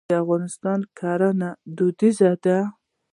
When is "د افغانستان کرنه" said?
0.09-1.49